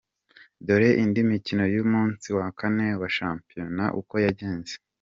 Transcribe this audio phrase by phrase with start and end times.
[0.65, 4.73] Dore indi mikino y’umunsi wa kane wa shampiyona uko Yagenze:.